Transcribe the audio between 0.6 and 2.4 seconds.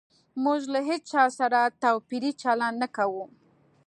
له هيچا سره توپيري